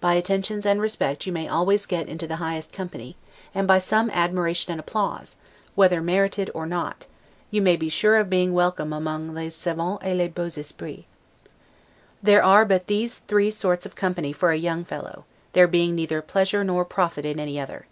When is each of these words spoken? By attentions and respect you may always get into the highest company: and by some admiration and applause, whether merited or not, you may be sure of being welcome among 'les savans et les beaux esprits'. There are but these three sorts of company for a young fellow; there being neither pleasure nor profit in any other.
By 0.00 0.14
attentions 0.14 0.64
and 0.64 0.80
respect 0.80 1.26
you 1.26 1.32
may 1.32 1.48
always 1.48 1.86
get 1.86 2.08
into 2.08 2.28
the 2.28 2.36
highest 2.36 2.70
company: 2.70 3.16
and 3.52 3.66
by 3.66 3.80
some 3.80 4.10
admiration 4.10 4.70
and 4.70 4.78
applause, 4.78 5.34
whether 5.74 6.00
merited 6.00 6.52
or 6.54 6.66
not, 6.66 7.06
you 7.50 7.60
may 7.60 7.74
be 7.74 7.88
sure 7.88 8.14
of 8.18 8.30
being 8.30 8.52
welcome 8.52 8.92
among 8.92 9.34
'les 9.34 9.48
savans 9.56 9.98
et 10.02 10.14
les 10.16 10.28
beaux 10.28 10.52
esprits'. 10.56 11.06
There 12.22 12.44
are 12.44 12.64
but 12.64 12.86
these 12.86 13.18
three 13.18 13.50
sorts 13.50 13.84
of 13.84 13.96
company 13.96 14.32
for 14.32 14.52
a 14.52 14.56
young 14.56 14.84
fellow; 14.84 15.24
there 15.50 15.66
being 15.66 15.96
neither 15.96 16.22
pleasure 16.22 16.62
nor 16.62 16.84
profit 16.84 17.24
in 17.24 17.40
any 17.40 17.58
other. 17.58 17.88